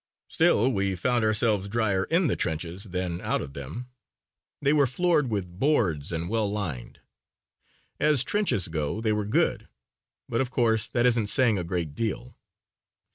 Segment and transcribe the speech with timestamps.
[0.29, 3.85] Still, we found ourselves drier in the trenches than out of them.
[4.59, 7.01] They were floored with boards and well lined.
[7.99, 9.67] As trenches go they were good,
[10.27, 12.35] but, of course, that isn't saying a great deal.